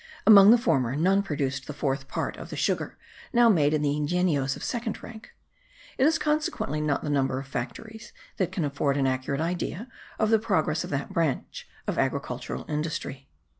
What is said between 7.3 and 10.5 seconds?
of factories that can afford an accurate idea of the